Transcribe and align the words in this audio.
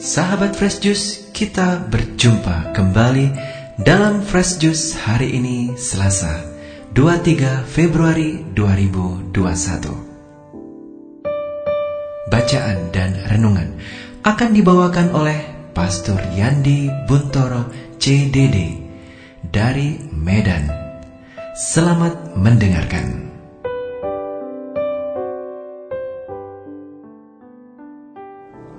Sahabat 0.00 0.56
Fresh 0.56 0.80
Juice, 0.80 1.28
kita 1.28 1.84
berjumpa 1.92 2.72
kembali 2.72 3.36
dalam 3.84 4.24
Fresh 4.24 4.56
Juice 4.56 4.96
hari 4.96 5.36
ini 5.36 5.76
Selasa 5.76 6.40
23 6.96 7.68
Februari 7.68 8.40
2021. 8.56 9.28
Bacaan 12.32 12.88
dan 12.96 13.12
renungan 13.28 13.76
akan 14.24 14.50
dibawakan 14.56 15.12
oleh 15.12 15.36
Pastor 15.76 16.16
Yandi 16.32 16.88
Buntoro 17.04 17.68
CDD 18.00 18.80
dari 19.44 20.00
Medan. 20.16 20.64
Selamat 21.52 22.40
mendengarkan. 22.40 23.28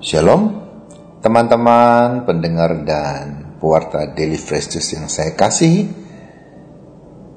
Shalom, 0.01 0.70
teman-teman 1.21 2.25
pendengar 2.25 2.81
dan 2.81 3.53
pewarta 3.61 4.09
Daily 4.09 4.41
Fresh 4.41 4.73
Juice 4.73 4.97
yang 4.97 5.05
saya 5.05 5.37
kasihi. 5.37 5.85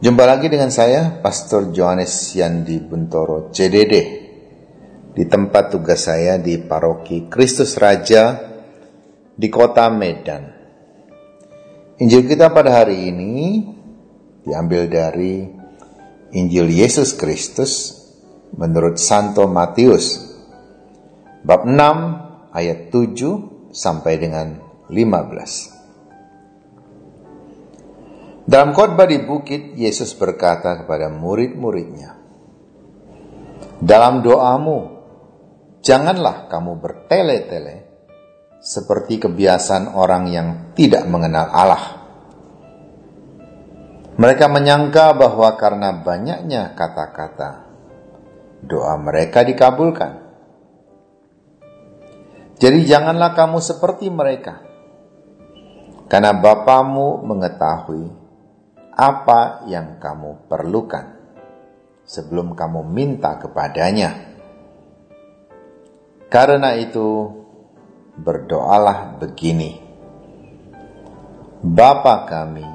Jumpa 0.00 0.24
lagi 0.24 0.48
dengan 0.48 0.72
saya, 0.72 1.20
Pastor 1.20 1.68
Johannes 1.68 2.32
Yandi 2.32 2.80
Buntoro 2.80 3.52
CDD, 3.52 3.94
di 5.12 5.24
tempat 5.28 5.76
tugas 5.76 6.08
saya 6.08 6.40
di 6.40 6.56
Paroki 6.64 7.28
Kristus 7.28 7.76
Raja 7.76 8.56
di 9.36 9.48
kota 9.52 9.92
Medan. 9.92 10.48
Injil 12.00 12.24
kita 12.24 12.50
pada 12.56 12.84
hari 12.84 13.12
ini 13.12 13.68
diambil 14.48 14.88
dari 14.88 15.44
Injil 16.32 16.72
Yesus 16.72 17.14
Kristus 17.14 18.00
menurut 18.56 18.96
Santo 18.96 19.46
Matius 19.46 20.24
bab 21.46 21.68
6 21.68 22.50
ayat 22.50 22.90
7 22.90 23.53
sampai 23.74 24.14
dengan 24.22 24.62
15. 24.86 25.74
Dalam 28.46 28.70
khotbah 28.70 29.10
di 29.10 29.18
bukit, 29.18 29.74
Yesus 29.74 30.14
berkata 30.14 30.78
kepada 30.84 31.10
murid-muridnya, 31.10 32.14
Dalam 33.82 34.22
doamu, 34.22 35.02
janganlah 35.82 36.46
kamu 36.46 36.72
bertele-tele 36.78 37.76
seperti 38.64 39.20
kebiasaan 39.20 39.92
orang 39.92 40.24
yang 40.30 40.48
tidak 40.72 41.04
mengenal 41.10 41.50
Allah. 41.52 41.84
Mereka 44.14 44.46
menyangka 44.46 45.10
bahwa 45.18 45.52
karena 45.58 45.90
banyaknya 46.00 46.72
kata-kata, 46.78 47.66
doa 48.64 48.94
mereka 48.96 49.44
dikabulkan. 49.44 50.23
Jadi 52.54 52.86
janganlah 52.86 53.34
kamu 53.34 53.58
seperti 53.58 54.06
mereka. 54.14 54.62
Karena 56.06 56.30
Bapamu 56.30 57.26
mengetahui 57.26 58.06
apa 58.94 59.66
yang 59.66 59.98
kamu 59.98 60.46
perlukan 60.46 61.18
sebelum 62.06 62.54
kamu 62.54 62.86
minta 62.86 63.34
kepadanya. 63.42 64.38
Karena 66.30 66.78
itu, 66.78 67.30
berdoalah 68.14 69.18
begini. 69.18 69.82
Bapa 71.64 72.28
kami 72.28 72.66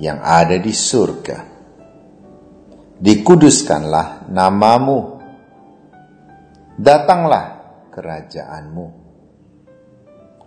yang 0.00 0.22
ada 0.22 0.56
di 0.56 0.72
surga, 0.72 1.38
dikuduskanlah 2.96 4.30
namamu, 4.30 5.20
datanglah 6.78 7.60
kerajaanmu 7.90 9.01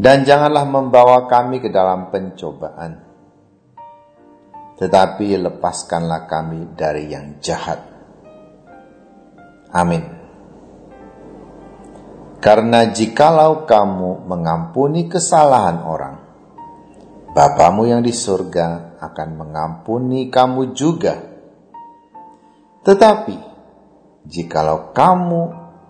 dan 0.00 0.24
janganlah 0.24 0.64
membawa 0.64 1.28
kami 1.28 1.60
ke 1.60 1.68
dalam 1.68 2.08
pencobaan, 2.08 3.04
tetapi 4.80 5.36
lepaskanlah 5.36 6.24
kami 6.24 6.72
dari 6.72 7.12
yang 7.12 7.36
jahat. 7.44 7.84
Amin. 9.76 10.00
Karena 12.40 12.88
jikalau 12.88 13.68
kamu 13.68 14.24
mengampuni 14.24 15.04
kesalahan 15.12 15.84
orang, 15.84 16.16
Bapamu 17.30 17.86
yang 17.86 18.02
di 18.02 18.10
surga 18.10 18.98
akan 18.98 19.28
mengampuni 19.38 20.32
kamu 20.32 20.74
juga. 20.74 21.14
Tetapi, 22.82 23.36
jikalau 24.26 24.90
kamu 24.90 25.42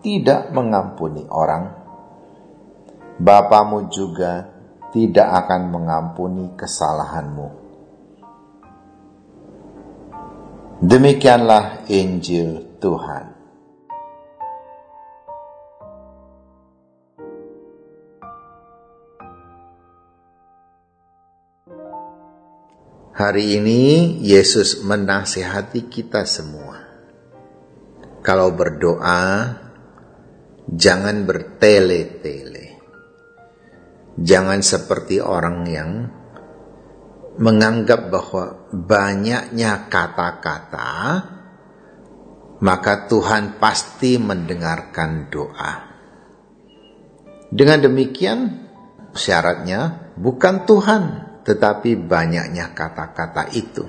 tidak 0.05 0.53
mengampuni 0.53 1.25
orang, 1.33 1.80
Bapamu 3.21 3.93
juga 3.93 4.49
tidak 4.97 5.45
akan 5.45 5.69
mengampuni 5.69 6.57
kesalahanmu. 6.57 7.49
Demikianlah 10.81 11.85
Injil 11.93 12.81
Tuhan. 12.81 13.37
Hari 23.13 23.61
ini 23.61 24.17
Yesus 24.25 24.81
menasihati 24.81 25.93
kita 25.93 26.25
semua. 26.25 26.81
Kalau 28.25 28.49
berdoa, 28.57 29.61
jangan 30.73 31.29
bertele-tele. 31.29 32.50
Jangan 34.21 34.61
seperti 34.61 35.17
orang 35.17 35.65
yang 35.65 35.91
menganggap 37.41 38.13
bahwa 38.13 38.69
banyaknya 38.69 39.89
kata-kata, 39.89 40.93
maka 42.61 43.09
Tuhan 43.09 43.57
pasti 43.57 44.21
mendengarkan 44.21 45.33
doa. 45.33 45.73
Dengan 47.49 47.81
demikian, 47.81 48.69
syaratnya 49.17 50.13
bukan 50.21 50.69
Tuhan, 50.69 51.03
tetapi 51.49 51.97
banyaknya 51.97 52.77
kata-kata 52.77 53.49
itu. 53.57 53.89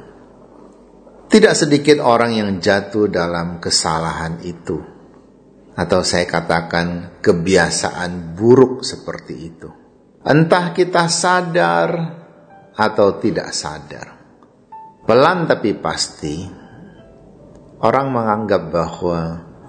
Tidak 1.27 1.53
sedikit 1.59 1.99
orang 1.99 2.39
yang 2.39 2.49
jatuh 2.63 3.11
dalam 3.11 3.59
kesalahan 3.59 4.39
itu, 4.47 4.79
atau 5.75 5.99
saya 6.07 6.23
katakan 6.23 7.19
kebiasaan 7.19 8.31
buruk 8.31 8.87
seperti 8.87 9.35
itu 9.35 9.80
Entah 10.21 10.69
kita 10.69 11.09
sadar 11.09 11.89
atau 12.77 13.17
tidak 13.17 13.49
sadar. 13.57 14.07
Pelan 15.01 15.49
tapi 15.49 15.73
pasti, 15.73 16.45
orang 17.81 18.07
menganggap 18.13 18.63
bahwa 18.69 19.19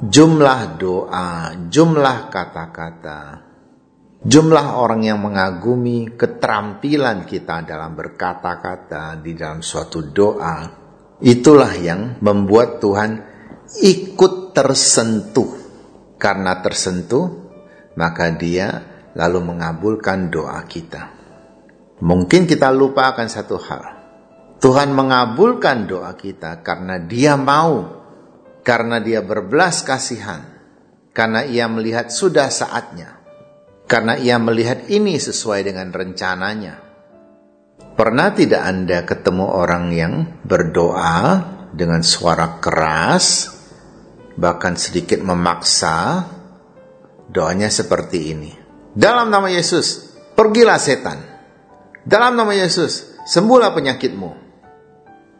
jumlah 0.04 0.76
doa, 0.76 1.56
jumlah 1.72 2.28
kata-kata, 2.28 3.20
jumlah 4.20 4.76
orang 4.76 5.08
yang 5.08 5.24
mengagumi 5.24 6.12
keterampilan 6.20 7.24
kita 7.24 7.64
dalam 7.64 7.96
berkata-kata 7.96 9.24
di 9.24 9.32
dalam 9.32 9.64
suatu 9.64 10.04
doa, 10.04 10.68
itulah 11.24 11.72
yang 11.80 12.20
membuat 12.20 12.76
Tuhan 12.76 13.10
ikut 13.80 14.52
tersentuh. 14.52 15.64
Karena 16.20 16.60
tersentuh, 16.60 17.24
maka 17.96 18.28
dia 18.36 18.91
lalu 19.16 19.40
mengabulkan 19.44 20.32
doa 20.32 20.60
kita. 20.64 21.12
Mungkin 22.02 22.50
kita 22.50 22.74
lupa 22.74 23.14
akan 23.14 23.28
satu 23.30 23.56
hal. 23.62 23.84
Tuhan 24.62 24.94
mengabulkan 24.94 25.90
doa 25.90 26.14
kita 26.14 26.62
karena 26.62 27.02
Dia 27.02 27.34
mau, 27.34 27.82
karena 28.62 29.02
Dia 29.02 29.22
berbelas 29.22 29.82
kasihan, 29.82 30.42
karena 31.10 31.42
Ia 31.42 31.66
melihat 31.66 32.14
sudah 32.14 32.46
saatnya, 32.46 33.18
karena 33.90 34.14
Ia 34.14 34.38
melihat 34.38 34.86
ini 34.86 35.18
sesuai 35.18 35.66
dengan 35.66 35.90
rencananya. 35.90 36.78
Pernah 37.92 38.28
tidak 38.38 38.62
Anda 38.62 38.98
ketemu 39.02 39.46
orang 39.50 39.84
yang 39.90 40.14
berdoa 40.46 41.42
dengan 41.74 42.06
suara 42.06 42.62
keras, 42.62 43.50
bahkan 44.38 44.78
sedikit 44.78 45.18
memaksa? 45.22 46.22
Doanya 47.32 47.66
seperti 47.66 48.18
ini. 48.30 48.61
Dalam 48.92 49.32
nama 49.32 49.48
Yesus, 49.48 50.12
pergilah 50.36 50.76
setan. 50.76 51.16
Dalam 52.04 52.36
nama 52.36 52.52
Yesus, 52.52 53.24
sembuhlah 53.24 53.72
penyakitmu. 53.72 54.30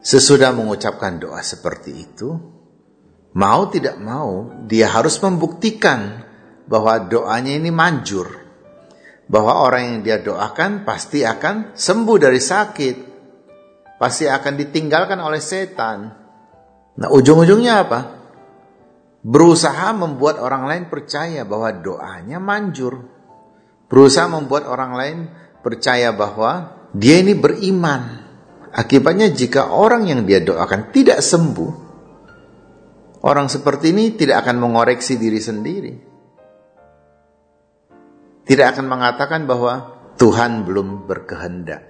Sesudah 0.01 0.57
mengucapkan 0.57 1.21
doa 1.21 1.45
seperti 1.45 1.93
itu, 1.93 2.33
mau 3.37 3.69
tidak 3.69 4.01
mau, 4.01 4.49
dia 4.65 4.89
harus 4.89 5.21
membuktikan 5.21 6.25
bahwa 6.65 6.97
doanya 7.05 7.53
ini 7.53 7.69
manjur. 7.69 8.41
Bahwa 9.29 9.69
orang 9.69 9.83
yang 9.85 9.99
dia 10.01 10.19
doakan 10.25 10.89
pasti 10.89 11.21
akan 11.21 11.77
sembuh 11.77 12.17
dari 12.17 12.41
sakit. 12.41 12.97
Pasti 14.01 14.33
akan 14.33 14.55
ditinggalkan 14.57 15.21
oleh 15.21 15.45
setan. 15.45 15.99
Nah 16.97 17.09
ujung-ujungnya 17.13 17.75
apa? 17.85 18.01
Berusaha 19.21 19.93
membuat 19.93 20.41
orang 20.41 20.65
lain 20.65 20.85
percaya 20.89 21.45
bahwa 21.45 21.69
doanya 21.71 22.41
manjur. 22.41 23.22
Berusaha 23.93 24.25
membuat 24.25 24.65
orang 24.65 24.93
lain 24.97 25.19
percaya 25.61 26.17
bahwa 26.17 26.81
dia 26.97 27.21
ini 27.21 27.37
beriman. 27.37 28.25
Akibatnya 28.73 29.29
jika 29.29 29.69
orang 29.69 30.09
yang 30.09 30.25
dia 30.25 30.41
doakan 30.41 30.89
tidak 30.97 31.21
sembuh, 31.21 31.73
orang 33.21 33.53
seperti 33.53 33.93
ini 33.93 34.17
tidak 34.17 34.49
akan 34.49 34.57
mengoreksi 34.65 35.21
diri 35.21 35.37
sendiri. 35.37 35.95
Tidak 38.49 38.67
akan 38.73 38.87
mengatakan 38.89 39.45
bahwa 39.45 40.01
Tuhan 40.17 40.65
belum 40.65 41.05
berkehendak. 41.05 41.83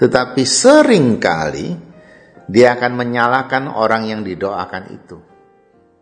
Tetapi 0.00 0.42
sering 0.48 1.20
kali 1.20 1.76
dia 2.48 2.72
akan 2.72 2.92
menyalahkan 2.96 3.68
orang 3.68 4.08
yang 4.08 4.20
didoakan 4.24 4.84
itu. 4.96 5.18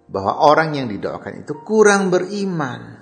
Bahwa 0.06 0.38
orang 0.46 0.78
yang 0.78 0.86
didoakan 0.86 1.42
itu 1.42 1.66
kurang 1.66 2.14
beriman. 2.14 2.97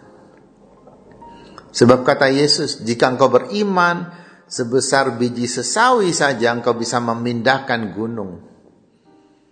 Sebab 1.77 2.09
kata 2.09 2.33
Yesus, 2.33 2.81
jika 2.81 3.13
engkau 3.13 3.29
beriman 3.29 4.09
sebesar 4.49 5.21
biji 5.21 5.45
sesawi 5.45 6.09
saja 6.17 6.57
engkau 6.57 6.73
bisa 6.73 7.05
memindahkan 7.05 7.93
gunung. 7.93 8.41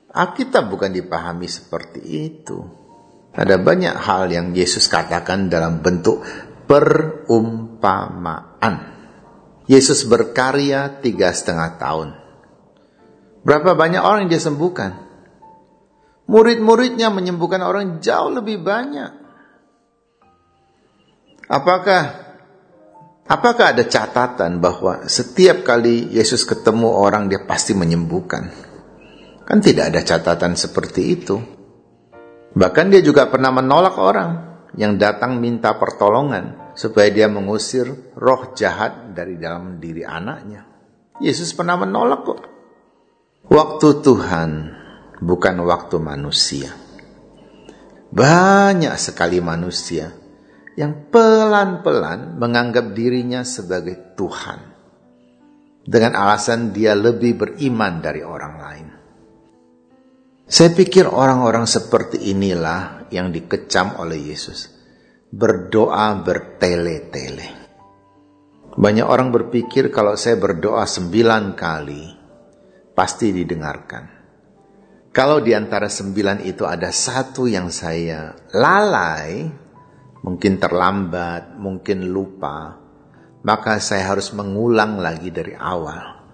Alkitab 0.08 0.72
bukan 0.72 0.88
dipahami 0.88 1.44
seperti 1.44 2.00
itu. 2.00 2.64
Ada 3.34 3.60
banyak 3.60 3.92
hal 3.92 4.30
yang 4.32 4.56
Yesus 4.56 4.88
katakan 4.88 5.52
dalam 5.52 5.84
bentuk 5.84 6.24
perumpamaan. 6.64 8.14
Yesus 9.68 10.08
berkarya 10.08 11.02
tiga 11.04 11.28
setengah 11.28 11.76
tahun. 11.76 12.14
Berapa 13.44 13.76
banyak 13.76 14.00
orang 14.00 14.24
yang 14.24 14.32
dia 14.32 14.40
sembuhkan? 14.40 14.96
Murid-muridnya 16.24 17.12
menyembuhkan 17.12 17.60
orang 17.60 18.00
jauh 18.00 18.32
lebih 18.32 18.64
banyak. 18.64 19.23
Apakah 21.44 22.02
apakah 23.28 23.76
ada 23.76 23.84
catatan 23.84 24.64
bahwa 24.64 25.04
setiap 25.04 25.60
kali 25.60 26.08
Yesus 26.08 26.48
ketemu 26.48 26.88
orang 26.88 27.28
dia 27.28 27.44
pasti 27.44 27.76
menyembuhkan? 27.76 28.48
Kan 29.44 29.60
tidak 29.60 29.92
ada 29.92 30.00
catatan 30.00 30.56
seperti 30.56 31.02
itu. 31.04 31.36
Bahkan 32.54 32.86
dia 32.88 33.04
juga 33.04 33.28
pernah 33.28 33.52
menolak 33.52 34.00
orang 34.00 34.30
yang 34.78 34.96
datang 34.96 35.36
minta 35.36 35.76
pertolongan 35.76 36.72
supaya 36.72 37.12
dia 37.12 37.28
mengusir 37.28 38.16
roh 38.16 38.56
jahat 38.56 39.12
dari 39.12 39.36
dalam 39.36 39.76
diri 39.76 40.00
anaknya. 40.00 40.64
Yesus 41.20 41.52
pernah 41.52 41.76
menolak 41.76 42.20
kok. 42.24 42.40
Waktu 43.52 43.88
Tuhan 44.00 44.50
bukan 45.20 45.56
waktu 45.60 45.96
manusia. 46.00 46.72
Banyak 48.14 48.94
sekali 48.96 49.44
manusia 49.44 50.23
yang 50.74 51.10
pelan-pelan 51.10 52.38
menganggap 52.38 52.94
dirinya 52.94 53.46
sebagai 53.46 54.14
Tuhan 54.18 54.74
dengan 55.84 56.16
alasan 56.16 56.72
dia 56.72 56.96
lebih 56.96 57.36
beriman 57.36 58.00
dari 58.00 58.22
orang 58.24 58.54
lain. 58.56 58.88
Saya 60.44 60.76
pikir 60.76 61.08
orang-orang 61.08 61.64
seperti 61.64 62.28
inilah 62.32 63.08
yang 63.08 63.32
dikecam 63.32 63.96
oleh 64.00 64.32
Yesus. 64.32 64.68
Berdoa 65.34 66.14
bertele-tele. 66.20 67.48
Banyak 68.74 69.06
orang 69.06 69.32
berpikir 69.32 69.88
kalau 69.88 70.18
saya 70.18 70.36
berdoa 70.36 70.84
sembilan 70.84 71.56
kali, 71.56 72.04
pasti 72.92 73.32
didengarkan. 73.32 74.04
Kalau 75.14 75.38
di 75.38 75.54
antara 75.54 75.86
sembilan 75.86 76.42
itu 76.42 76.66
ada 76.66 76.90
satu 76.90 77.46
yang 77.46 77.70
saya 77.70 78.34
lalai, 78.50 79.63
mungkin 80.24 80.56
terlambat, 80.56 81.60
mungkin 81.60 82.08
lupa, 82.08 82.80
maka 83.44 83.76
saya 83.76 84.16
harus 84.16 84.32
mengulang 84.32 84.96
lagi 84.96 85.28
dari 85.28 85.52
awal. 85.52 86.24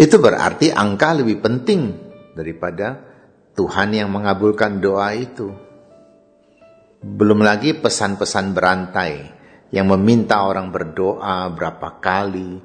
Itu 0.00 0.16
berarti 0.16 0.72
angka 0.72 1.20
lebih 1.20 1.44
penting 1.44 1.92
daripada 2.32 3.04
Tuhan 3.52 3.92
yang 3.92 4.08
mengabulkan 4.08 4.80
doa 4.80 5.12
itu. 5.12 5.52
Belum 7.04 7.44
lagi 7.44 7.76
pesan-pesan 7.76 8.56
berantai 8.56 9.14
yang 9.68 9.92
meminta 9.92 10.40
orang 10.48 10.72
berdoa 10.72 11.52
berapa 11.52 12.00
kali, 12.00 12.58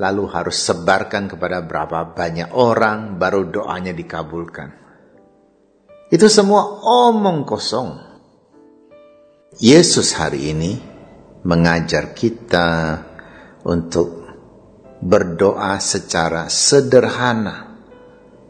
lalu 0.00 0.24
harus 0.32 0.56
sebarkan 0.64 1.28
kepada 1.28 1.60
berapa 1.60 2.16
banyak 2.16 2.56
orang 2.56 3.20
baru 3.20 3.52
doanya 3.52 3.92
dikabulkan. 3.92 4.70
Itu 6.06 6.30
semua 6.30 6.86
omong 6.86 7.42
kosong 7.42 8.05
Yesus 9.56 10.12
hari 10.20 10.52
ini 10.52 10.76
mengajar 11.48 12.12
kita 12.12 13.00
untuk 13.64 14.28
berdoa 15.00 15.80
secara 15.80 16.52
sederhana, 16.52 17.80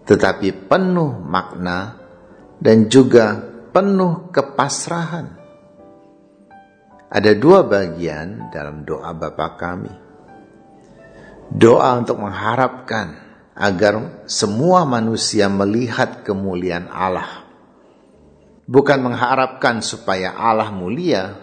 tetapi 0.03 0.67
penuh 0.67 1.23
makna 1.23 1.95
dan 2.59 2.91
juga 2.91 3.39
penuh 3.71 4.35
kepasrahan. 4.35 5.31
Ada 7.07 7.39
dua 7.39 7.63
bagian 7.63 8.51
dalam 8.51 8.83
doa 8.83 9.15
Bapa 9.15 9.55
kami. 9.55 9.95
Doa 11.55 12.03
untuk 12.03 12.19
mengharapkan 12.19 13.15
agar 13.55 14.27
semua 14.27 14.83
manusia 14.83 15.47
melihat 15.47 16.27
kemuliaan 16.27 16.91
Allah 16.91 17.46
bukan 18.67 18.99
mengharapkan 19.01 19.81
supaya 19.81 20.35
Allah 20.35 20.75
mulia, 20.75 21.39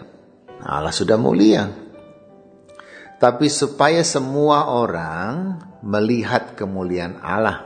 Allah 0.60 0.92
sudah 0.92 1.16
mulia. 1.16 1.72
Tapi 3.18 3.48
supaya 3.48 4.04
semua 4.04 4.68
orang 4.68 5.56
melihat 5.80 6.52
kemuliaan 6.52 7.16
Allah 7.24 7.64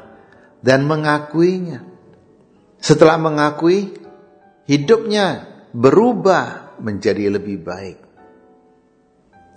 dan 0.62 0.87
mengakuinya. 0.87 1.82
Setelah 2.78 3.18
mengakui, 3.18 3.90
hidupnya 4.71 5.50
berubah 5.75 6.78
menjadi 6.78 7.35
lebih 7.35 7.59
baik. 7.59 7.99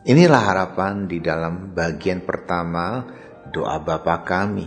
Inilah 0.09 0.41
harapan 0.41 1.05
di 1.05 1.21
dalam 1.21 1.77
bagian 1.77 2.25
pertama 2.25 3.05
doa 3.53 3.77
Bapa 3.77 4.25
kami. 4.25 4.65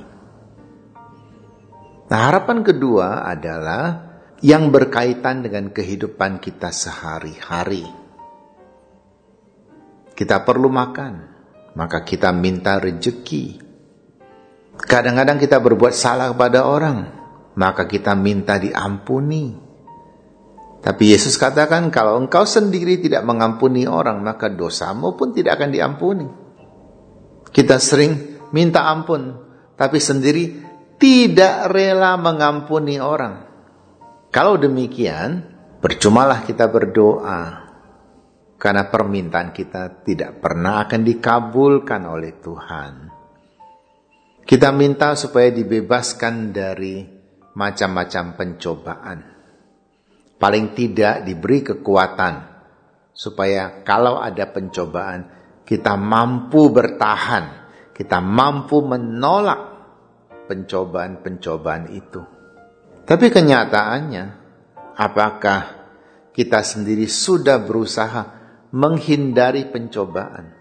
Nah, 2.06 2.18
harapan 2.30 2.62
kedua 2.62 3.26
adalah 3.26 4.03
yang 4.44 4.68
berkaitan 4.68 5.40
dengan 5.40 5.72
kehidupan 5.72 6.36
kita 6.36 6.68
sehari-hari. 6.68 7.88
Kita 10.12 10.44
perlu 10.44 10.68
makan, 10.68 11.14
maka 11.72 12.04
kita 12.04 12.28
minta 12.36 12.76
rejeki. 12.76 13.56
Kadang-kadang 14.76 15.40
kita 15.40 15.64
berbuat 15.64 15.96
salah 15.96 16.36
kepada 16.36 16.68
orang, 16.68 17.08
maka 17.56 17.88
kita 17.88 18.12
minta 18.12 18.60
diampuni. 18.60 19.56
Tapi 20.84 21.04
Yesus 21.16 21.40
katakan 21.40 21.88
kalau 21.88 22.20
engkau 22.20 22.44
sendiri 22.44 23.00
tidak 23.00 23.24
mengampuni 23.24 23.88
orang, 23.88 24.20
maka 24.20 24.52
dosamu 24.52 25.16
pun 25.16 25.32
tidak 25.32 25.56
akan 25.56 25.72
diampuni. 25.72 26.28
Kita 27.48 27.80
sering 27.80 28.44
minta 28.52 28.92
ampun, 28.92 29.40
tapi 29.72 29.96
sendiri 29.96 30.60
tidak 31.00 31.72
rela 31.72 32.20
mengampuni 32.20 33.00
orang. 33.00 33.53
Kalau 34.34 34.58
demikian, 34.58 35.46
percumalah 35.78 36.42
kita 36.42 36.66
berdoa. 36.66 37.70
Karena 38.58 38.90
permintaan 38.90 39.54
kita 39.54 40.02
tidak 40.02 40.42
pernah 40.42 40.82
akan 40.82 41.00
dikabulkan 41.06 42.02
oleh 42.02 42.32
Tuhan. 42.42 42.92
Kita 44.42 44.74
minta 44.74 45.14
supaya 45.14 45.54
dibebaskan 45.54 46.50
dari 46.50 47.06
macam-macam 47.54 48.24
pencobaan. 48.34 49.18
Paling 50.34 50.66
tidak 50.74 51.22
diberi 51.22 51.62
kekuatan 51.62 52.34
supaya 53.14 53.86
kalau 53.86 54.18
ada 54.18 54.50
pencobaan 54.50 55.30
kita 55.62 55.94
mampu 55.94 56.74
bertahan, 56.74 57.70
kita 57.94 58.18
mampu 58.18 58.82
menolak 58.82 59.62
pencobaan-pencobaan 60.50 61.94
itu. 61.94 62.33
Tapi 63.04 63.28
kenyataannya, 63.28 64.24
apakah 64.96 65.60
kita 66.32 66.64
sendiri 66.64 67.04
sudah 67.04 67.60
berusaha 67.60 68.22
menghindari 68.72 69.68
pencobaan? 69.68 70.56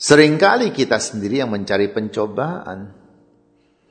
Seringkali 0.00 0.70
kita 0.70 0.96
sendiri 0.96 1.42
yang 1.42 1.50
mencari 1.50 1.90
pencobaan, 1.90 2.94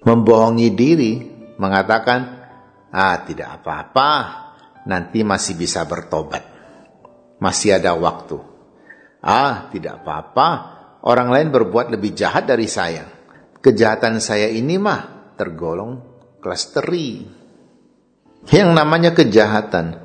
membohongi 0.02 0.72
diri, 0.72 1.14
mengatakan, 1.60 2.20
"Ah, 2.90 3.20
tidak 3.28 3.62
apa-apa, 3.62 4.12
nanti 4.88 5.22
masih 5.22 5.60
bisa 5.60 5.84
bertobat, 5.84 6.42
masih 7.38 7.78
ada 7.78 7.94
waktu." 7.94 8.40
Ah, 9.20 9.68
tidak 9.68 10.02
apa-apa, 10.02 10.48
orang 11.04 11.30
lain 11.30 11.52
berbuat 11.52 11.92
lebih 11.92 12.16
jahat 12.16 12.48
dari 12.48 12.72
saya. 12.72 13.04
Kejahatan 13.60 14.24
saya 14.24 14.48
ini 14.48 14.80
mah 14.80 15.36
tergolong 15.36 16.00
kelas 16.40 16.72
teri. 16.72 17.39
Yang 18.48 18.72
namanya 18.72 19.12
kejahatan, 19.12 20.00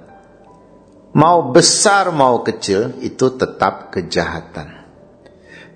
mau 1.15 1.55
besar 1.55 2.11
mau 2.11 2.43
kecil, 2.43 2.99
itu 2.99 3.39
tetap 3.39 3.95
kejahatan. 3.95 4.83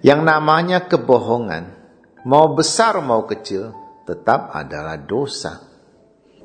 Yang 0.02 0.20
namanya 0.26 0.90
kebohongan, 0.90 1.70
mau 2.26 2.58
besar 2.58 2.98
mau 2.98 3.22
kecil, 3.30 3.70
tetap 4.02 4.50
adalah 4.50 4.98
dosa. 4.98 5.62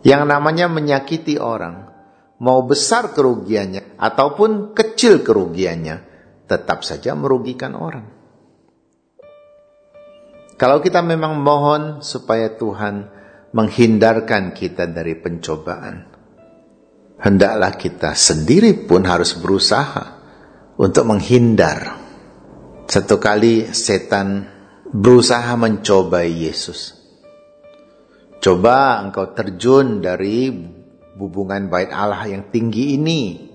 Yang 0.06 0.22
namanya 0.30 0.70
menyakiti 0.70 1.42
orang, 1.42 1.90
mau 2.38 2.62
besar 2.62 3.16
kerugiannya 3.18 3.98
ataupun 3.98 4.78
kecil 4.78 5.26
kerugiannya, 5.26 5.96
tetap 6.46 6.86
saja 6.86 7.18
merugikan 7.18 7.74
orang. 7.74 8.06
Kalau 10.60 10.80
kita 10.86 11.02
memang 11.02 11.42
mohon 11.42 12.06
supaya 12.06 12.54
Tuhan 12.54 13.10
menghindarkan 13.54 14.52
kita 14.52 14.90
dari 14.90 15.14
pencobaan, 15.14 15.96
hendaklah 17.22 17.74
kita 17.78 18.18
sendiri 18.18 18.74
pun 18.90 19.06
harus 19.06 19.38
berusaha 19.38 20.20
untuk 20.82 21.06
menghindar 21.06 22.04
satu 22.84 23.18
kali 23.18 23.72
setan 23.72 24.50
berusaha 24.92 25.56
mencobai 25.56 26.30
Yesus. 26.30 26.94
Coba 28.44 29.00
engkau 29.00 29.32
terjun 29.32 30.04
dari 30.04 30.52
hubungan 31.16 31.72
bait 31.72 31.90
Allah 31.90 32.28
yang 32.28 32.52
tinggi 32.52 33.00
ini. 33.00 33.50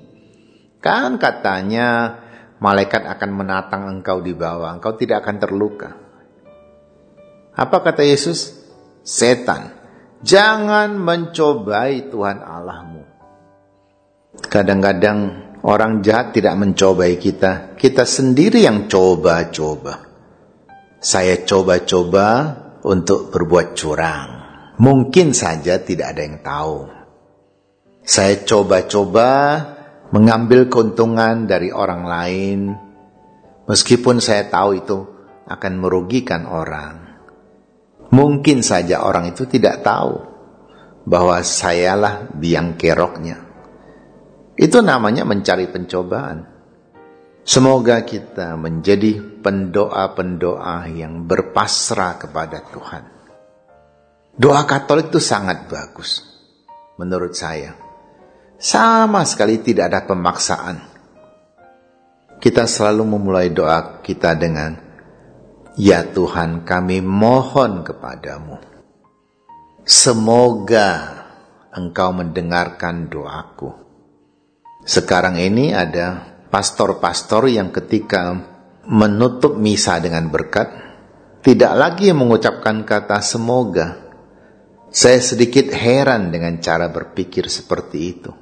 Kan 0.80 1.20
katanya 1.22 2.18
malaikat 2.58 3.04
akan 3.04 3.30
menatang 3.30 3.86
engkau 3.86 4.18
di 4.24 4.32
bawah, 4.34 4.74
engkau 4.74 4.96
tidak 4.96 5.22
akan 5.22 5.36
terluka. 5.38 5.90
Apa 7.54 7.76
kata 7.84 8.02
Yesus? 8.02 8.58
Setan, 9.06 9.77
jangan 10.22 10.98
mencobai 10.98 12.10
Tuhan 12.10 12.38
Allahmu. 12.42 13.02
Kadang-kadang 14.38 15.48
Orang 15.68 16.06
jahat 16.06 16.38
tidak 16.38 16.54
mencobai 16.54 17.18
kita, 17.18 17.74
kita 17.74 18.06
sendiri 18.06 18.62
yang 18.62 18.86
coba-coba. 18.86 20.06
Saya 21.02 21.42
coba-coba 21.42 22.26
untuk 22.86 23.34
berbuat 23.34 23.74
curang. 23.74 24.30
Mungkin 24.78 25.34
saja 25.34 25.82
tidak 25.82 26.14
ada 26.14 26.22
yang 26.22 26.38
tahu. 26.46 26.78
Saya 28.06 28.38
coba-coba 28.46 29.30
mengambil 30.14 30.70
keuntungan 30.70 31.50
dari 31.50 31.74
orang 31.74 32.02
lain, 32.06 32.58
meskipun 33.66 34.22
saya 34.22 34.46
tahu 34.46 34.78
itu 34.78 34.98
akan 35.50 35.72
merugikan 35.82 36.46
orang. 36.46 37.07
Mungkin 38.08 38.64
saja 38.64 39.04
orang 39.04 39.32
itu 39.32 39.44
tidak 39.44 39.84
tahu 39.84 40.16
bahwa 41.04 41.40
sayalah 41.44 42.28
biang 42.32 42.76
keroknya. 42.76 43.36
Itu 44.56 44.80
namanya 44.80 45.28
mencari 45.28 45.68
pencobaan. 45.68 46.44
Semoga 47.48 48.04
kita 48.04 48.60
menjadi 48.60 49.40
pendoa-pendoa 49.40 50.88
yang 50.92 51.24
berpasrah 51.24 52.20
kepada 52.20 52.60
Tuhan. 52.68 53.04
Doa 54.38 54.62
Katolik 54.68 55.10
itu 55.10 55.18
sangat 55.18 55.66
bagus, 55.66 56.22
menurut 57.00 57.32
saya. 57.32 57.72
Sama 58.58 59.22
sekali 59.24 59.62
tidak 59.62 59.90
ada 59.90 60.00
pemaksaan. 60.04 60.76
Kita 62.38 62.66
selalu 62.66 63.02
memulai 63.16 63.50
doa 63.50 63.98
kita 64.02 64.34
dengan, 64.38 64.78
Ya 65.78 66.02
Tuhan 66.02 66.66
kami 66.66 66.98
mohon 67.00 67.86
kepadamu. 67.86 68.58
Semoga 69.86 71.22
Engkau 71.70 72.10
mendengarkan 72.10 73.06
doaku 73.06 73.88
sekarang 74.88 75.36
ini 75.36 75.76
ada 75.76 76.24
pastor-pastor 76.48 77.44
yang 77.52 77.68
ketika 77.68 78.40
menutup 78.88 79.60
misa 79.60 80.00
dengan 80.00 80.32
berkat, 80.32 80.72
tidak 81.44 81.76
lagi 81.76 82.08
mengucapkan 82.16 82.88
kata 82.88 83.20
semoga. 83.20 84.08
Saya 84.88 85.20
sedikit 85.20 85.68
heran 85.76 86.32
dengan 86.32 86.56
cara 86.64 86.88
berpikir 86.88 87.52
seperti 87.52 87.98
itu. 88.00 88.32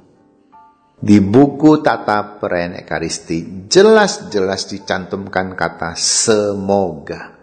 Di 0.97 1.21
buku 1.21 1.85
tata 1.85 2.41
perayaan 2.41 2.81
Ekaristi 2.81 3.69
jelas-jelas 3.69 4.65
dicantumkan 4.65 5.53
kata 5.53 5.93
semoga. 5.93 7.37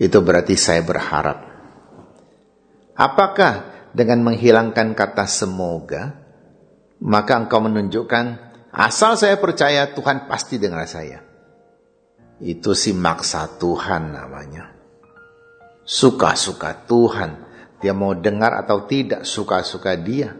Itu 0.00 0.24
berarti 0.24 0.56
saya 0.56 0.80
berharap. 0.80 1.44
Apakah 2.96 3.52
dengan 3.92 4.24
menghilangkan 4.24 4.96
kata 4.96 5.28
semoga, 5.28 6.16
maka 7.04 7.36
engkau 7.36 7.60
menunjukkan 7.60 8.24
asal 8.72 9.12
saya 9.12 9.36
percaya 9.36 9.92
Tuhan 9.92 10.24
pasti 10.24 10.56
dengar 10.56 10.88
saya. 10.88 11.20
Itu 12.40 12.72
si 12.72 12.96
maksa 12.96 13.60
Tuhan 13.60 14.16
namanya. 14.16 14.72
Suka-suka 15.84 16.88
Tuhan. 16.88 17.52
Dia 17.80 17.92
mau 17.92 18.16
dengar 18.16 18.56
atau 18.56 18.88
tidak, 18.88 19.28
suka-suka 19.28 19.96
dia. 20.00 20.32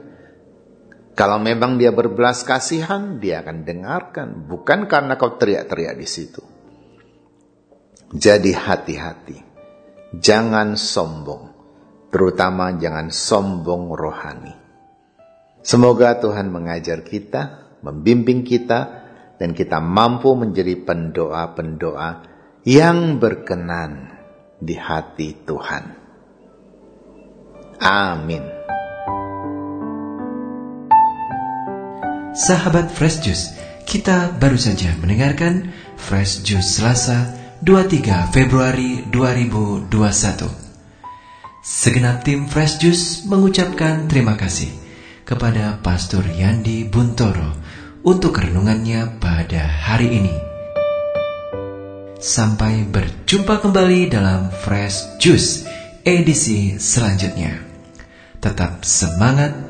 Kalau 1.15 1.37
memang 1.43 1.77
dia 1.77 1.93
berbelas 1.93 2.47
kasihan, 2.47 3.19
dia 3.19 3.45
akan 3.45 3.67
dengarkan. 3.67 4.29
Bukan 4.47 4.87
karena 4.89 5.19
kau 5.21 5.37
teriak-teriak 5.37 5.95
di 5.99 6.09
situ. 6.09 6.43
Jadi 8.11 8.51
hati-hati. 8.55 9.39
Jangan 10.17 10.75
sombong. 10.75 11.45
Terutama 12.11 12.75
jangan 12.75 13.15
sombong 13.15 13.95
rohani. 13.95 14.55
Semoga 15.61 16.19
Tuhan 16.19 16.51
mengajar 16.51 17.05
kita, 17.07 17.77
membimbing 17.85 18.43
kita, 18.43 19.01
dan 19.39 19.55
kita 19.55 19.79
mampu 19.79 20.35
menjadi 20.35 20.75
pendoa-pendoa 20.83 22.11
yang 22.67 23.17
berkenan 23.17 24.13
di 24.61 24.77
hati 24.77 25.33
Tuhan. 25.49 25.85
Amin. 27.81 28.45
Sahabat 32.31 32.95
Fresh 32.95 33.27
Juice, 33.27 33.59
kita 33.83 34.31
baru 34.39 34.55
saja 34.55 34.95
mendengarkan 35.03 35.75
Fresh 35.99 36.47
Juice 36.47 36.79
Selasa 36.79 37.35
23 37.67 38.31
Februari 38.31 39.03
2021. 39.11 39.91
Segenap 41.59 42.23
tim 42.23 42.47
Fresh 42.47 42.79
Juice 42.79 43.27
mengucapkan 43.27 44.07
terima 44.07 44.39
kasih 44.39 44.71
kepada 45.27 45.83
Pastor 45.83 46.23
Yandi 46.23 46.87
Buntoro 46.87 47.51
untuk 48.07 48.39
renungannya 48.39 49.19
pada 49.19 49.67
hari 49.67 50.23
ini. 50.23 50.35
Sampai 52.23 52.87
berjumpa 52.87 53.59
kembali 53.59 54.07
dalam 54.07 54.55
Fresh 54.55 55.19
Juice 55.19 55.67
edisi 56.07 56.79
selanjutnya. 56.79 57.59
Tetap 58.39 58.87
semangat, 58.87 59.70